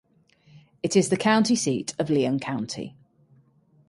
It 0.81 0.95
is 0.95 1.09
the 1.09 1.15
county 1.15 1.55
seat 1.55 1.93
of 1.99 2.09
Leon 2.09 2.39
County. 2.39 2.95